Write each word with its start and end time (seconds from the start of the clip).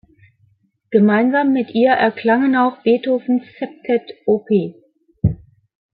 Gemeinsam 0.89 1.53
mit 1.53 1.75
ihr 1.75 1.91
erklangen 1.91 2.55
auch 2.55 2.81
Beethovens 2.81 3.43
Septett 3.59 4.11
op. 4.25 4.47